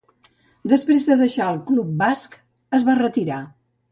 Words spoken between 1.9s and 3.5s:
basc, es va retirar.